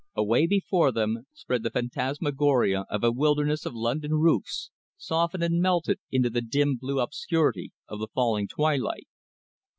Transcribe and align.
Away 0.15 0.47
before 0.47 0.91
them 0.91 1.27
spread 1.31 1.61
the 1.61 1.69
phantasmagoria 1.69 2.85
of 2.89 3.03
a 3.03 3.11
wilderness 3.11 3.67
of 3.67 3.75
London 3.75 4.15
roofs, 4.15 4.71
softened 4.97 5.43
and 5.43 5.61
melting 5.61 5.97
into 6.09 6.31
the 6.31 6.41
dim 6.41 6.75
blue 6.77 6.99
obscurity 6.99 7.71
of 7.87 7.99
the 7.99 8.07
falling 8.07 8.47
twilight. 8.47 9.05